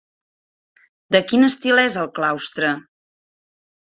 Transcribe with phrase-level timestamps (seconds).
[1.15, 2.71] De quin estil és el claustre?